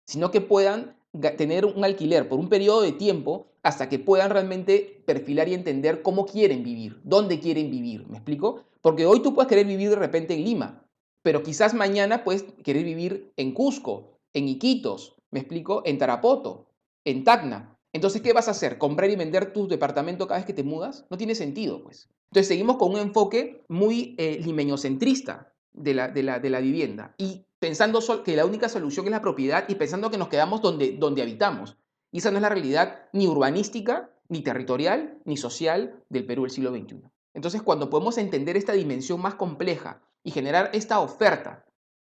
[0.08, 0.96] sino que puedan
[1.36, 6.02] tener un alquiler por un periodo de tiempo hasta que puedan realmente perfilar y entender
[6.02, 8.64] cómo quieren vivir, dónde quieren vivir, ¿me explico?
[8.80, 10.86] Porque hoy tú puedes querer vivir de repente en Lima,
[11.22, 15.82] pero quizás mañana puedes querer vivir en Cusco, en Iquitos, ¿me explico?
[15.84, 16.68] En Tarapoto,
[17.04, 17.78] en Tacna.
[17.92, 18.78] Entonces, ¿qué vas a hacer?
[18.78, 21.06] ¿Comprar y vender tu departamento cada vez que te mudas?
[21.10, 22.08] No tiene sentido, pues.
[22.30, 27.14] Entonces, seguimos con un enfoque muy eh, limeñocentrista de la, de, la, de la, vivienda
[27.18, 30.94] y pensando que la única solución es la propiedad y pensando que nos quedamos donde,
[30.94, 31.78] donde habitamos.
[32.12, 36.52] Y esa no es la realidad ni urbanística, ni territorial, ni social del Perú del
[36.52, 37.02] siglo XXI.
[37.34, 41.66] Entonces, cuando podemos entender esta dimensión más compleja y generar esta oferta,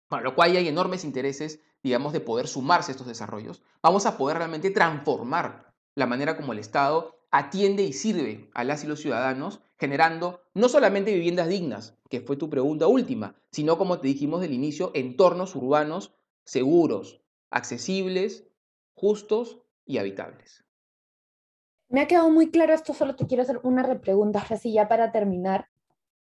[0.08, 4.17] para lo cual hay enormes intereses, digamos, de poder sumarse a estos desarrollos, vamos a
[4.17, 9.02] poder realmente transformar la manera como el Estado atiende y sirve a las y los
[9.02, 14.41] ciudadanos, generando no solamente viviendas dignas, que fue tu pregunta última, sino, como te dijimos
[14.41, 18.48] del inicio, entornos urbanos seguros, accesibles,
[18.93, 20.65] justos y habitables.
[21.89, 25.12] Me ha quedado muy claro esto, solo te quiero hacer una repregunta, así ya para
[25.12, 25.70] terminar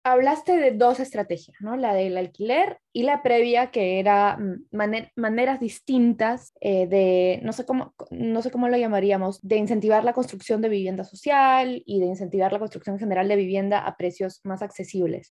[0.06, 1.76] hablaste de dos estrategias, ¿no?
[1.78, 4.67] La del alquiler y la previa, que era mm,
[5.15, 10.13] maneras distintas eh, de, no sé, cómo, no sé cómo lo llamaríamos, de incentivar la
[10.13, 14.62] construcción de vivienda social y de incentivar la construcción general de vivienda a precios más
[14.62, 15.34] accesibles.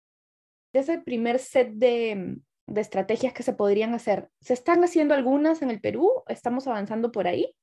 [0.73, 5.15] De ese primer set de, mm, de estrategias que se podrían hacer, ¿se están haciendo
[5.15, 6.23] algunas en el Perú?
[6.29, 7.55] ¿Estamos avanzando por ahí?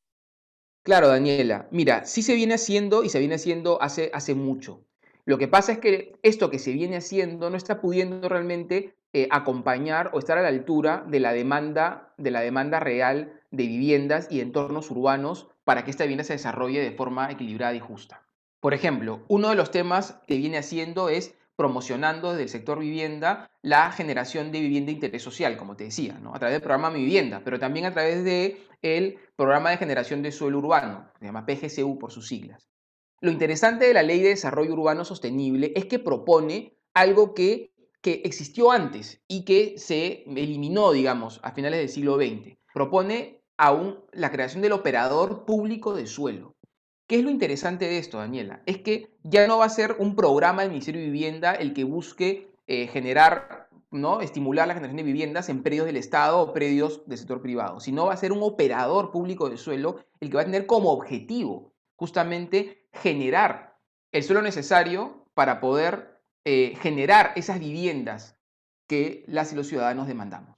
[0.84, 1.68] Claro, Daniela.
[1.72, 4.86] Mira, sí se viene haciendo y se viene haciendo hace, hace mucho.
[5.26, 9.28] Lo que pasa es que esto que se viene haciendo no está pudiendo realmente eh,
[9.30, 14.28] acompañar o estar a la altura de la demanda, de la demanda real de viviendas
[14.32, 18.24] y entornos urbanos para que esta vivienda se desarrolle de forma equilibrada y justa.
[18.62, 23.50] Por ejemplo, uno de los temas que viene haciendo es promocionando desde el sector vivienda
[23.62, 26.34] la generación de vivienda de interés social, como te decía, ¿no?
[26.34, 30.32] a través del programa Mi Vivienda, pero también a través del programa de generación de
[30.32, 32.70] suelo urbano, se llama PGCU por sus siglas.
[33.20, 38.22] Lo interesante de la Ley de Desarrollo Urbano Sostenible es que propone algo que, que
[38.24, 42.56] existió antes y que se eliminó, digamos, a finales del siglo XX.
[42.72, 46.57] Propone aún la creación del operador público de suelo.
[47.08, 48.62] ¿Qué es lo interesante de esto, Daniela?
[48.66, 51.86] Es que ya no va a ser un programa del Ministerio de Vivienda el que
[51.86, 54.20] busque eh, generar, ¿no?
[54.20, 58.08] estimular la generación de viviendas en predios del Estado o predios del sector privado, sino
[58.08, 61.72] va a ser un operador público de suelo el que va a tener como objetivo
[61.96, 63.80] justamente generar
[64.12, 68.38] el suelo necesario para poder eh, generar esas viviendas
[68.86, 70.58] que las y los ciudadanos demandamos.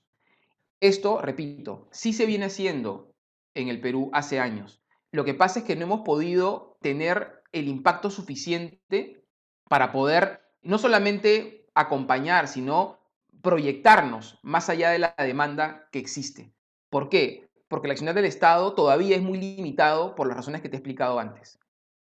[0.80, 3.14] Esto, repito, sí se viene haciendo
[3.54, 4.79] en el Perú hace años.
[5.12, 9.24] Lo que pasa es que no hemos podido tener el impacto suficiente
[9.68, 13.00] para poder no solamente acompañar, sino
[13.42, 16.54] proyectarnos más allá de la demanda que existe.
[16.90, 17.50] ¿Por qué?
[17.68, 20.80] Porque el accionar del Estado todavía es muy limitado por las razones que te he
[20.80, 21.60] explicado antes.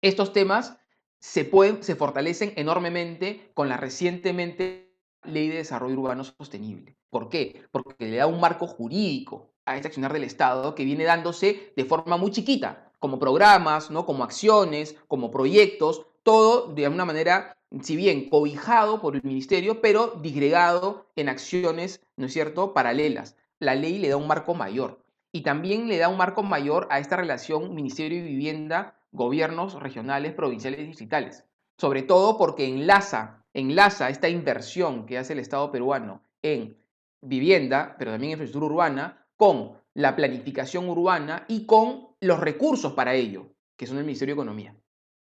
[0.01, 0.79] Estos temas
[1.19, 6.97] se, pueden, se fortalecen enormemente con la recientemente Ley de Desarrollo Urbano Sostenible.
[7.11, 7.63] ¿Por qué?
[7.71, 11.85] Porque le da un marco jurídico a este accionar del Estado que viene dándose de
[11.85, 14.07] forma muy chiquita, como programas, ¿no?
[14.07, 20.19] como acciones, como proyectos, todo de alguna manera si bien cobijado por el ministerio, pero
[20.21, 23.37] disgregado en acciones, ¿no es cierto?, paralelas.
[23.59, 26.99] La ley le da un marco mayor y también le da un marco mayor a
[26.99, 31.45] esta relación Ministerio de Vivienda, gobiernos regionales, provinciales y distritales.
[31.79, 36.77] Sobre todo porque enlaza, enlaza esta inversión que hace el Estado peruano en
[37.23, 43.53] vivienda, pero también infraestructura urbana, con la planificación urbana y con los recursos para ello,
[43.77, 44.77] que son el Ministerio de Economía.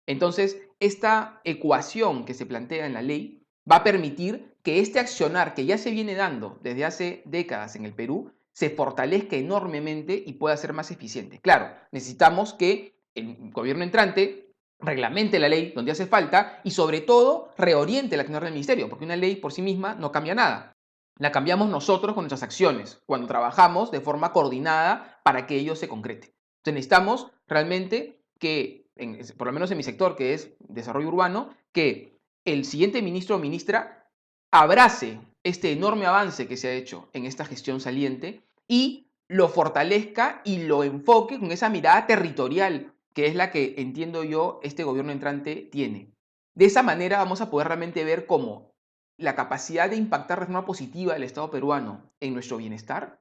[0.06, 5.54] Entonces, esta ecuación que se plantea en la ley va a permitir que este accionar
[5.54, 10.34] que ya se viene dando desde hace décadas en el Perú se fortalezca enormemente y
[10.34, 11.40] pueda ser más eficiente.
[11.40, 17.50] Claro, necesitamos que el gobierno entrante reglamente la ley donde hace falta y sobre todo
[17.56, 20.75] reoriente la acción del ministerio, porque una ley por sí misma no cambia nada.
[21.18, 25.88] La cambiamos nosotros con nuestras acciones, cuando trabajamos de forma coordinada para que ello se
[25.88, 26.34] concrete.
[26.58, 28.90] Entonces necesitamos realmente que,
[29.38, 33.38] por lo menos en mi sector, que es desarrollo urbano, que el siguiente ministro o
[33.38, 34.10] ministra
[34.52, 40.42] abrace este enorme avance que se ha hecho en esta gestión saliente y lo fortalezca
[40.44, 45.12] y lo enfoque con esa mirada territorial, que es la que entiendo yo este gobierno
[45.12, 46.12] entrante tiene.
[46.54, 48.75] De esa manera vamos a poder realmente ver cómo
[49.18, 53.20] la capacidad de impactar de forma positiva del Estado peruano en nuestro bienestar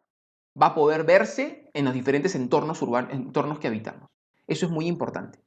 [0.62, 4.10] va a poder verse en los diferentes entornos urbanos, entornos que habitamos.
[4.47, 5.39] Eso es muy importante.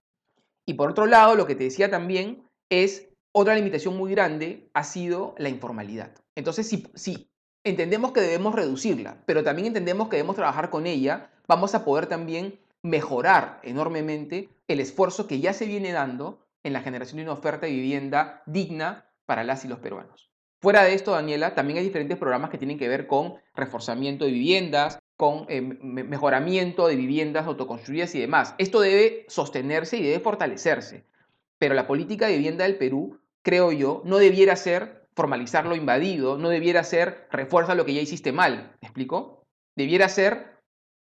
[0.67, 4.85] Y por otro lado, lo que te decía también es otra limitación muy grande ha
[4.85, 6.15] sido la informalidad.
[6.35, 7.31] Entonces, si, si
[7.65, 12.07] entendemos que debemos reducirla, pero también entendemos que debemos trabajar con ella, vamos a poder
[12.07, 17.33] también mejorar enormemente el esfuerzo que ya se viene dando en la generación de una
[17.33, 20.28] oferta de vivienda digna para las y los peruanos.
[20.61, 24.33] Fuera de esto, Daniela, también hay diferentes programas que tienen que ver con reforzamiento de
[24.33, 28.55] viviendas, con eh, mejoramiento de viviendas autoconstruidas y demás.
[28.59, 31.05] Esto debe sostenerse y debe fortalecerse.
[31.59, 36.39] Pero la política de vivienda del Perú, creo yo, no debiera ser formalizar lo invadido,
[36.39, 38.77] no debiera ser refuerza lo que ya hiciste mal.
[38.81, 39.45] ¿Me explico?
[39.77, 40.58] Debiera ser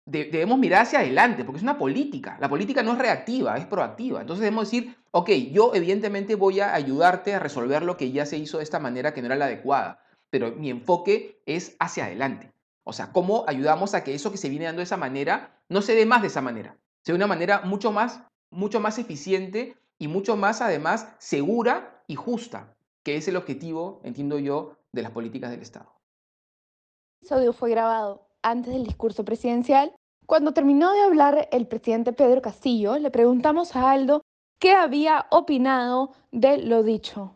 [0.08, 2.38] debemos mirar hacia adelante, porque es una política.
[2.40, 4.22] La política no es reactiva, es proactiva.
[4.22, 8.38] Entonces debemos decir, ok, yo evidentemente voy a ayudarte a resolver lo que ya se
[8.38, 12.54] hizo de esta manera que no era la adecuada, pero mi enfoque es hacia adelante.
[12.86, 15.82] O sea, cómo ayudamos a que eso que se viene dando de esa manera no
[15.82, 19.76] se dé más de esa manera, sea de una manera mucho más, mucho más eficiente
[20.00, 25.12] y mucho más además segura y justa, que es el objetivo, entiendo yo, de las
[25.12, 25.92] políticas del Estado.
[27.20, 29.94] El episodio fue grabado antes del discurso presidencial.
[30.26, 34.22] Cuando terminó de hablar el presidente Pedro Castillo, le preguntamos a Aldo
[34.60, 37.36] qué había opinado de lo dicho.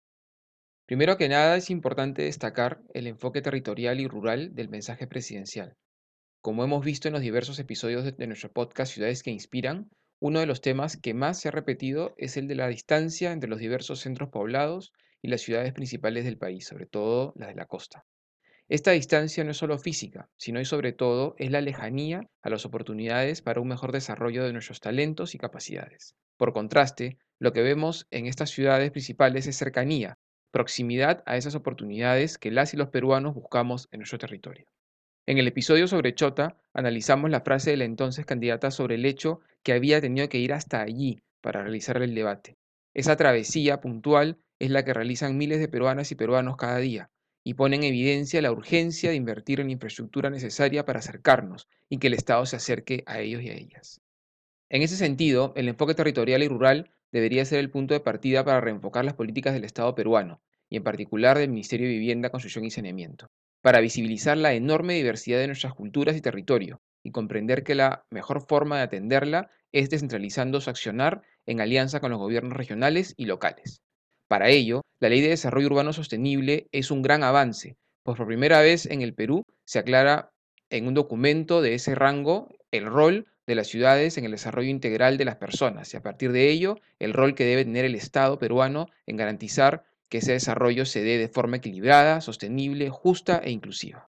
[0.88, 5.74] Primero que nada es importante destacar el enfoque territorial y rural del mensaje presidencial.
[6.42, 10.46] Como hemos visto en los diversos episodios de nuestro podcast Ciudades que Inspiran, uno de
[10.46, 14.00] los temas que más se ha repetido es el de la distancia entre los diversos
[14.00, 18.04] centros poblados y las ciudades principales del país, sobre todo las de la costa.
[18.72, 22.66] Esta distancia no es solo física, sino y sobre todo es la lejanía a las
[22.66, 26.16] oportunidades para un mejor desarrollo de nuestros talentos y capacidades.
[26.38, 30.20] Por contraste, lo que vemos en estas ciudades principales es cercanía,
[30.52, 34.68] proximidad a esas oportunidades que las y los peruanos buscamos en nuestro territorio.
[35.26, 39.42] En el episodio sobre Chota, analizamos la frase de la entonces candidata sobre el hecho
[39.64, 42.56] que había tenido que ir hasta allí para realizar el debate.
[42.94, 47.10] Esa travesía puntual es la que realizan miles de peruanas y peruanos cada día,
[47.44, 52.08] y pone en evidencia la urgencia de invertir en infraestructura necesaria para acercarnos y que
[52.08, 54.02] el Estado se acerque a ellos y a ellas.
[54.70, 58.62] En ese sentido, el enfoque territorial y rural debería ser el punto de partida para
[58.62, 62.72] reenfocar las políticas del Estado peruano, y en particular del Ministerio de Vivienda, Construcción y
[62.72, 63.30] Saneamiento,
[63.62, 68.46] para visibilizar la enorme diversidad de nuestras culturas y territorio, y comprender que la mejor
[68.48, 73.82] forma de atenderla es descentralizando su accionar en alianza con los gobiernos regionales y locales.
[74.32, 78.62] Para ello, la Ley de Desarrollo Urbano Sostenible es un gran avance, pues por primera
[78.62, 80.32] vez en el Perú se aclara
[80.70, 85.18] en un documento de ese rango el rol de las ciudades en el desarrollo integral
[85.18, 88.40] de las personas y a partir de ello el rol que debe tener el Estado
[88.40, 94.10] peruano en garantizar que ese desarrollo se dé de forma equilibrada, sostenible, justa e inclusiva.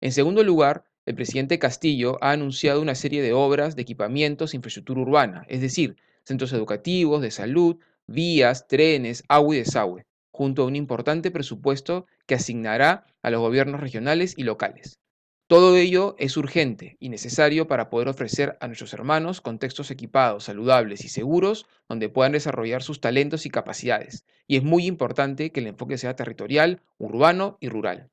[0.00, 4.56] En segundo lugar, el presidente Castillo ha anunciado una serie de obras de equipamientos e
[4.56, 7.76] infraestructura urbana, es decir, centros educativos, de salud,
[8.08, 13.80] vías, trenes, agua y desagüe, junto a un importante presupuesto que asignará a los gobiernos
[13.80, 14.98] regionales y locales.
[15.48, 21.04] Todo ello es urgente y necesario para poder ofrecer a nuestros hermanos contextos equipados, saludables
[21.04, 24.26] y seguros donde puedan desarrollar sus talentos y capacidades.
[24.46, 28.10] Y es muy importante que el enfoque sea territorial, urbano y rural.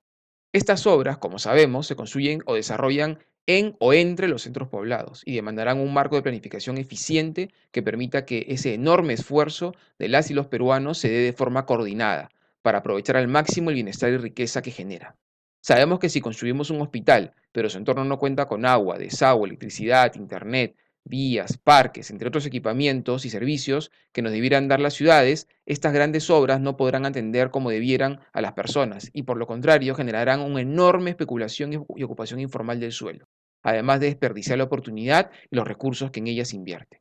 [0.54, 5.36] Estas obras, como sabemos, se construyen o desarrollan en o entre los centros poblados y
[5.36, 10.34] demandarán un marco de planificación eficiente que permita que ese enorme esfuerzo de las y
[10.34, 12.30] los peruanos se dé de forma coordinada
[12.62, 15.16] para aprovechar al máximo el bienestar y riqueza que genera.
[15.62, 20.16] Sabemos que si construimos un hospital, pero su entorno no cuenta con agua, desagüe, electricidad,
[20.16, 20.76] internet,
[21.06, 26.30] vías, parques, entre otros equipamientos y servicios que nos debieran dar las ciudades, estas grandes
[26.30, 30.62] obras no podrán atender como debieran a las personas y por lo contrario generarán una
[30.62, 33.28] enorme especulación y ocupación informal del suelo,
[33.66, 36.99] además de desperdiciar la oportunidad y los recursos que en ellas invierten.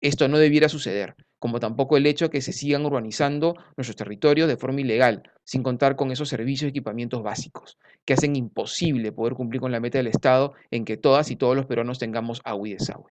[0.00, 4.48] Esto no debiera suceder, como tampoco el hecho de que se sigan urbanizando nuestros territorios
[4.48, 9.34] de forma ilegal, sin contar con esos servicios y equipamientos básicos, que hacen imposible poder
[9.34, 12.68] cumplir con la meta del Estado en que todas y todos los peruanos tengamos agua
[12.68, 13.10] y desagüe.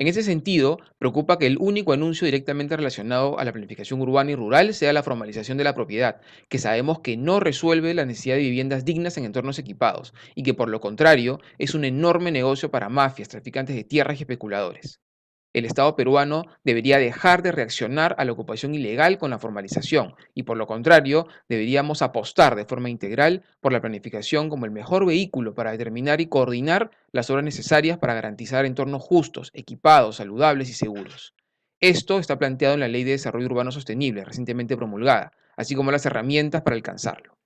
[0.00, 4.34] En ese sentido, preocupa que el único anuncio directamente relacionado a la planificación urbana y
[4.34, 8.40] rural sea la formalización de la propiedad, que sabemos que no resuelve la necesidad de
[8.40, 12.88] viviendas dignas en entornos equipados y que por lo contrario es un enorme negocio para
[12.88, 15.02] mafias, traficantes de tierras y especuladores.
[15.52, 20.44] El Estado peruano debería dejar de reaccionar a la ocupación ilegal con la formalización y
[20.44, 25.54] por lo contrario deberíamos apostar de forma integral por la planificación como el mejor vehículo
[25.54, 31.34] para determinar y coordinar las obras necesarias para garantizar entornos justos, equipados, saludables y seguros.
[31.80, 36.06] Esto está planteado en la Ley de Desarrollo Urbano Sostenible recientemente promulgada, así como las
[36.06, 37.39] herramientas para alcanzarlo.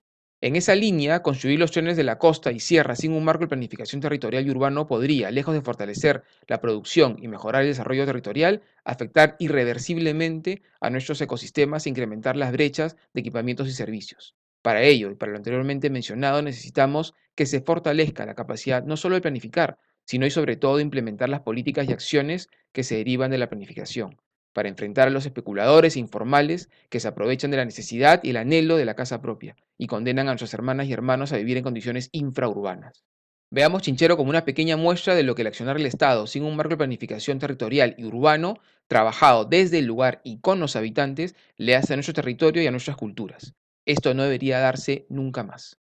[0.45, 3.47] En esa línea, construir los trenes de la costa y sierra sin un marco de
[3.47, 8.61] planificación territorial y urbano podría, lejos de fortalecer la producción y mejorar el desarrollo territorial,
[8.83, 14.35] afectar irreversiblemente a nuestros ecosistemas e incrementar las brechas de equipamientos y servicios.
[14.61, 19.15] Para ello, y para lo anteriormente mencionado, necesitamos que se fortalezca la capacidad no solo
[19.15, 23.31] de planificar, sino y sobre todo de implementar las políticas y acciones que se derivan
[23.31, 24.21] de la planificación,
[24.55, 28.77] para enfrentar a los especuladores informales que se aprovechan de la necesidad y el anhelo
[28.77, 32.07] de la casa propia y condenan a nuestras hermanas y hermanos a vivir en condiciones
[32.13, 33.03] infraurbanas.
[33.51, 36.55] Veamos Chinchero como una pequeña muestra de lo que el accionar del Estado sin un
[36.55, 41.75] marco de planificación territorial y urbano, trabajado desde el lugar y con los habitantes, le
[41.75, 43.55] hace a nuestro territorio y a nuestras culturas.
[43.85, 45.81] Esto no debería darse nunca más.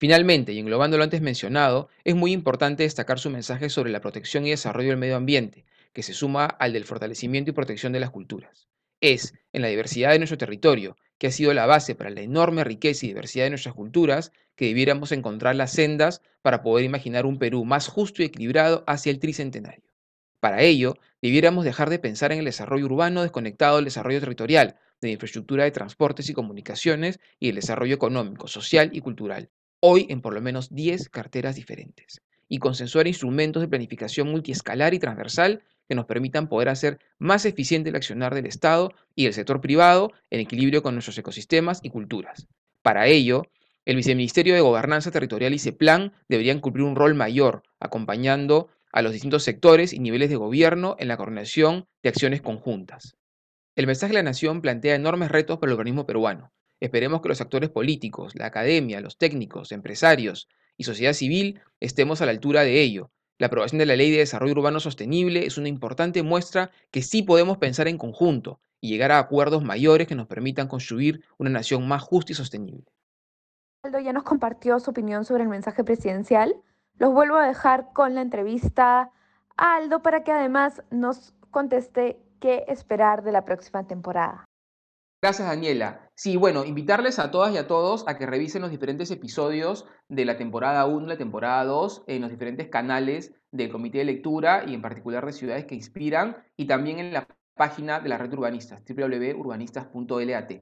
[0.00, 4.44] Finalmente, y englobando lo antes mencionado, es muy importante destacar su mensaje sobre la protección
[4.44, 8.10] y desarrollo del medio ambiente, que se suma al del fortalecimiento y protección de las
[8.10, 8.68] culturas.
[9.00, 12.64] Es en la diversidad de nuestro territorio, que ha sido la base para la enorme
[12.64, 17.38] riqueza y diversidad de nuestras culturas, que debiéramos encontrar las sendas para poder imaginar un
[17.38, 19.84] Perú más justo y equilibrado hacia el tricentenario.
[20.40, 25.08] Para ello, debiéramos dejar de pensar en el desarrollo urbano desconectado del desarrollo territorial, de
[25.08, 30.20] la infraestructura de transportes y comunicaciones y el desarrollo económico, social y cultural, hoy en
[30.20, 35.94] por lo menos 10 carteras diferentes, y consensuar instrumentos de planificación multiescalar y transversal que
[35.94, 40.40] nos permitan poder hacer más eficiente el accionar del Estado y el sector privado en
[40.40, 42.46] equilibrio con nuestros ecosistemas y culturas.
[42.82, 43.46] Para ello,
[43.86, 49.12] el Viceministerio de Gobernanza Territorial y CEPLAN deberían cumplir un rol mayor, acompañando a los
[49.12, 53.16] distintos sectores y niveles de gobierno en la coordinación de acciones conjuntas.
[53.74, 56.52] El mensaje de la Nación plantea enormes retos para el organismo peruano.
[56.80, 62.26] Esperemos que los actores políticos, la academia, los técnicos, empresarios y sociedad civil estemos a
[62.26, 65.68] la altura de ello la aprobación de la Ley de Desarrollo Urbano Sostenible es una
[65.68, 70.26] importante muestra que sí podemos pensar en conjunto y llegar a acuerdos mayores que nos
[70.26, 72.84] permitan construir una nación más justa y sostenible.
[73.84, 76.56] Aldo ya nos compartió su opinión sobre el mensaje presidencial.
[76.98, 79.12] Los vuelvo a dejar con la entrevista
[79.56, 84.44] a Aldo para que además nos conteste qué esperar de la próxima temporada.
[85.20, 86.08] Gracias, Daniela.
[86.14, 90.24] Sí, bueno, invitarles a todas y a todos a que revisen los diferentes episodios de
[90.24, 94.62] la temporada 1 y la temporada 2 en los diferentes canales del Comité de Lectura
[94.64, 98.32] y en particular de Ciudades que Inspiran y también en la página de la red
[98.32, 100.52] urbanistas, www.urbanistas.lat.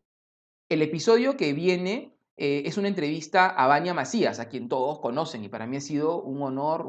[0.71, 5.45] El episodio que viene eh, es una entrevista a Vania Macías, a quien todos conocen
[5.45, 6.87] y para mí ha sido un honor,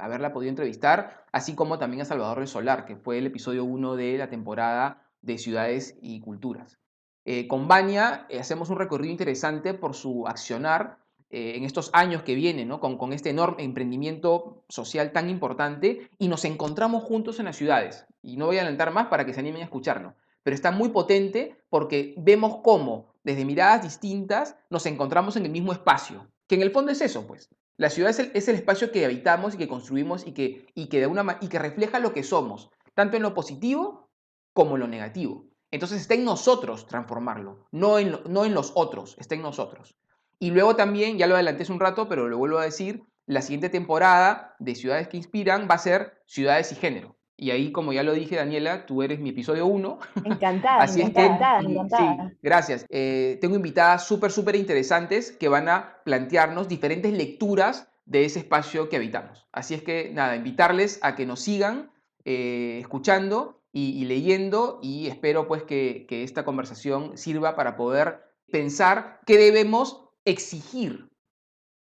[0.00, 4.18] haberla podido entrevistar, así como también a Salvador Solar, que fue el episodio 1 de
[4.18, 6.80] la temporada de Ciudades y Culturas.
[7.24, 10.98] Eh, con Baña eh, hacemos un recorrido interesante por su accionar
[11.30, 16.44] eh, en estos años que vienen, con, este enorme emprendimiento social tan importante y nos
[16.44, 18.06] encontramos juntos en las ciudades.
[18.22, 20.90] Y no voy a adelantar más para que se animen a escucharlo, pero está muy
[20.90, 26.62] potente porque vemos cómo desde miradas distintas nos encontramos en el mismo espacio, que en
[26.62, 27.48] el fondo es eso, pues.
[27.76, 30.86] La ciudad es el, es el espacio que habitamos y que construimos y que, y,
[30.86, 34.08] que de una, y que refleja lo que somos, tanto en lo positivo
[34.52, 35.46] como en lo negativo.
[35.74, 39.96] Entonces está en nosotros transformarlo, no en, no en los otros, está en nosotros.
[40.38, 43.42] Y luego también, ya lo adelanté hace un rato, pero lo vuelvo a decir, la
[43.42, 47.16] siguiente temporada de Ciudades que Inspiran va a ser Ciudades y Género.
[47.36, 49.98] Y ahí, como ya lo dije, Daniela, tú eres mi episodio 1.
[50.24, 52.28] Encantada, Así encantada, encantada.
[52.28, 52.86] Sí, gracias.
[52.88, 58.88] Eh, tengo invitadas súper, súper interesantes que van a plantearnos diferentes lecturas de ese espacio
[58.88, 59.48] que habitamos.
[59.50, 61.90] Así es que, nada, invitarles a que nos sigan
[62.24, 68.22] eh, escuchando y, leyendo y espero pues que, esta conversación sirva para poder
[68.52, 71.10] pensar que debemos exigir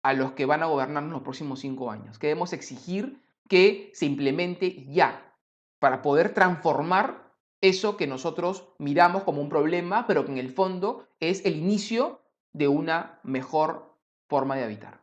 [0.01, 3.91] a los que van a gobernar en los próximos cinco años, que debemos exigir que
[3.93, 5.35] se implemente ya
[5.79, 7.29] para poder transformar
[7.59, 12.21] eso que nosotros miramos como un problema, pero que en el fondo es el inicio
[12.53, 13.97] de una mejor
[14.29, 15.01] forma de habitar.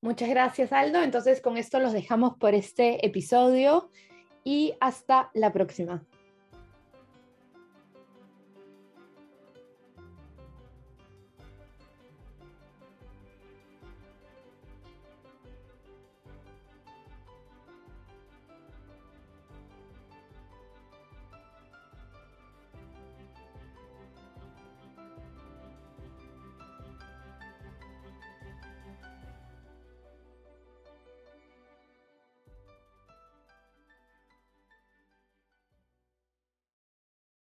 [0.00, 1.02] Muchas gracias, Aldo.
[1.02, 3.90] Entonces, con esto los dejamos por este episodio
[4.44, 6.04] y hasta la próxima.